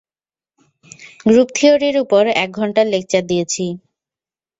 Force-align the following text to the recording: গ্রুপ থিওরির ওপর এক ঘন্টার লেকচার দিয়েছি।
গ্রুপ 1.25 1.47
থিওরির 1.55 1.95
ওপর 2.03 2.23
এক 2.35 2.49
ঘন্টার 2.59 2.85
লেকচার 2.93 3.23
দিয়েছি। 3.27 3.65